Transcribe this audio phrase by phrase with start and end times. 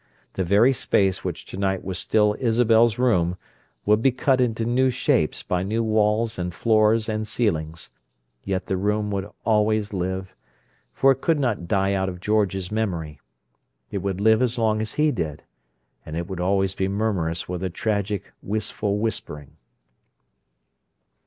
[0.33, 3.37] The very space which tonight was still Isabel's room
[3.85, 7.91] would be cut into new shapes by new walls and floors and ceilings;
[8.43, 10.35] yet the room would always live,
[10.91, 13.19] for it could not die out of George's memory.
[13.91, 15.43] It would live as long as he did,
[16.03, 19.55] and it would always be murmurous with a tragic, wistful whispering.